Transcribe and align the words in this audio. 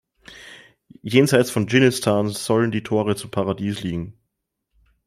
Jenseits 1.03 1.51
von 1.51 1.67
Dschinnistan 1.67 2.29
sollen 2.29 2.71
die 2.71 2.81
Tore 2.81 3.15
zum 3.15 3.29
Paradies 3.29 3.83
liegen. 3.83 4.17